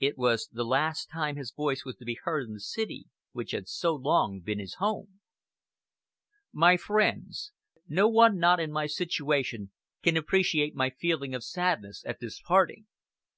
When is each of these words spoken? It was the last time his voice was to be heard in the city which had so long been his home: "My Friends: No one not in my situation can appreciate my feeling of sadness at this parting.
It 0.00 0.16
was 0.16 0.48
the 0.50 0.64
last 0.64 1.10
time 1.10 1.36
his 1.36 1.52
voice 1.52 1.84
was 1.84 1.96
to 1.96 2.06
be 2.06 2.16
heard 2.22 2.48
in 2.48 2.54
the 2.54 2.60
city 2.60 3.08
which 3.32 3.50
had 3.50 3.68
so 3.68 3.94
long 3.94 4.40
been 4.40 4.58
his 4.58 4.76
home: 4.76 5.20
"My 6.50 6.78
Friends: 6.78 7.52
No 7.86 8.08
one 8.08 8.38
not 8.38 8.58
in 8.58 8.72
my 8.72 8.86
situation 8.86 9.72
can 10.02 10.16
appreciate 10.16 10.74
my 10.74 10.88
feeling 10.88 11.34
of 11.34 11.44
sadness 11.44 12.02
at 12.06 12.20
this 12.20 12.40
parting. 12.40 12.86